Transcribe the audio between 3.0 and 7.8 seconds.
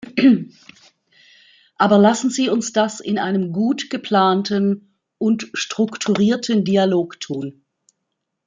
in einem gut geplanten und strukturierten Dialog tun.